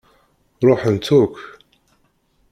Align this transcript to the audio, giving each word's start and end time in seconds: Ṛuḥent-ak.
Ṛuḥent-ak. 0.67 1.35